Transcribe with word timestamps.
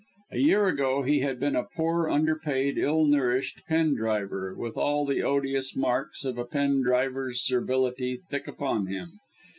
A 0.31 0.39
year 0.39 0.65
ago 0.67 1.03
he 1.03 1.19
had 1.19 1.39
been 1.39 1.55
a 1.55 1.61
poor, 1.75 2.09
underpaid, 2.09 2.75
ill 2.79 3.05
nourished 3.05 3.61
pen 3.67 3.93
driver, 3.93 4.55
with 4.55 4.75
all 4.75 5.05
the 5.05 5.21
odious 5.21 5.75
marks 5.75 6.25
of 6.25 6.39
a 6.39 6.45
pen 6.45 6.81
driver's 6.81 7.45
servility 7.45 8.19
thick 8.31 8.47
upon 8.47 8.87
him. 8.87 9.19